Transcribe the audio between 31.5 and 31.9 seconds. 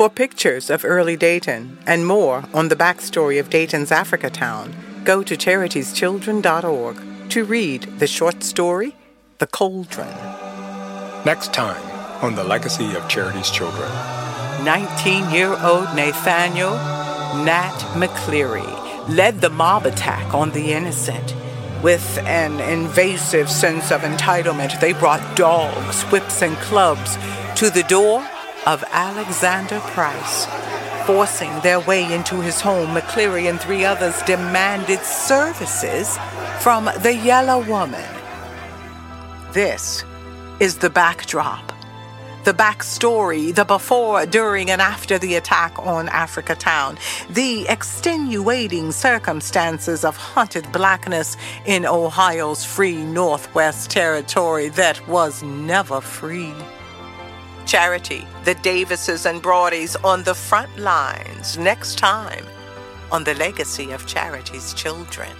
their